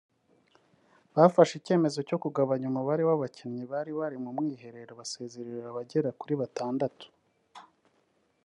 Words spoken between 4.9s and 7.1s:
basezerera abagera kuri batandatu